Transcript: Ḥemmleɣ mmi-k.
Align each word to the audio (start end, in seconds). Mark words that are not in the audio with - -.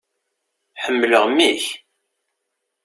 Ḥemmleɣ 0.83 1.23
mmi-k. 1.29 1.65